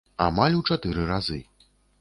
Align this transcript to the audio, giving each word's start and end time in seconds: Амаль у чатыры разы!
Амаль 0.27 0.57
у 0.61 0.63
чатыры 0.69 1.05
разы! 1.13 1.39